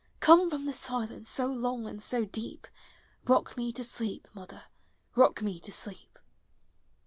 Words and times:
Come 0.19 0.49
from 0.49 0.65
the 0.65 0.73
silence 0.73 1.29
so 1.29 1.45
long 1.45 1.87
and 1.87 2.01
so 2.01 2.25
deep;— 2.25 2.65
Kock 3.27 3.55
me 3.55 3.71
to 3.73 3.83
sleep, 3.83 4.27
mother,— 4.33 4.63
rock 5.15 5.43
me 5.43 5.59
to 5.59 5.71
sleep! 5.71 6.17